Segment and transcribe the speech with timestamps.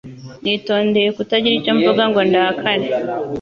[0.43, 2.87] Nitondeye kutagira icyo mvuga ngo ndakare